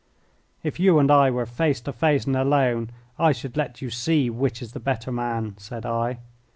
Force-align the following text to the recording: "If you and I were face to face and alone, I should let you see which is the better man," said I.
"If 0.63 0.79
you 0.79 0.97
and 0.97 1.11
I 1.11 1.29
were 1.29 1.45
face 1.45 1.79
to 1.81 1.93
face 1.93 2.25
and 2.25 2.35
alone, 2.35 2.89
I 3.19 3.33
should 3.33 3.55
let 3.55 3.83
you 3.83 3.91
see 3.91 4.31
which 4.31 4.59
is 4.59 4.71
the 4.71 4.79
better 4.79 5.11
man," 5.11 5.53
said 5.59 5.85
I. 5.85 6.17